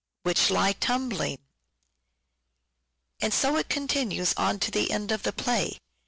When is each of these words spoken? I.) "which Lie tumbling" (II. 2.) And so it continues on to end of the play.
I.) 0.25 0.29
"which 0.29 0.49
Lie 0.49 0.73
tumbling" 0.73 1.29
(II. 1.33 1.37
2.) 1.37 1.41
And 3.27 3.33
so 3.35 3.55
it 3.57 3.69
continues 3.69 4.33
on 4.35 4.57
to 4.57 4.89
end 4.89 5.11
of 5.11 5.21
the 5.21 5.31
play. 5.31 5.77